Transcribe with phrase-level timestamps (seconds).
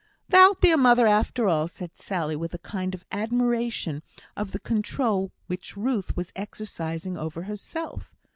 [0.29, 4.01] "Thou'lt be a mother, after all," said Sally, with a kind of admiration
[4.35, 8.15] of the control which Ruth was exercising over herself.